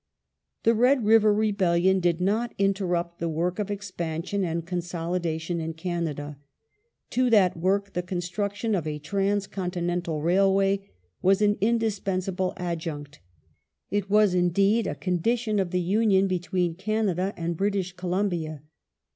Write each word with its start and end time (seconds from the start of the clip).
The 0.63 0.73
Red 0.73 1.05
River 1.05 1.31
rebellion 1.31 1.99
did 1.99 2.19
not 2.19 2.55
interrupt 2.57 3.19
the 3.19 3.29
work 3.29 3.59
of 3.59 3.67
expan 3.67 3.97
The 3.97 3.97
Cana 3.97 4.25
sion 4.25 4.43
and 4.43 4.65
consolidation 4.65 5.61
in 5.61 5.73
Canada. 5.75 6.39
To 7.11 7.29
that 7.29 7.55
work 7.55 7.93
the 7.93 8.01
construction 8.01 8.71
J^"._ 8.71 8.73
r^acinc 8.73 8.79
of 8.79 8.87
a 8.87 8.97
trans 8.97 9.45
continental 9.45 10.19
railway 10.23 10.89
was 11.21 11.43
an 11.43 11.55
indispensable 11.61 12.53
adjunct. 12.57 13.19
It 13.91 14.05
Railway 14.05 14.09
was 14.23 14.33
indeed 14.33 14.87
a 14.87 14.95
condition 14.95 15.59
of 15.59 15.69
the 15.69 15.79
union 15.81 16.25
between 16.27 16.73
Canada 16.73 17.31
and 17.37 17.55
British 17.55 17.91
Columbia. 17.91 18.63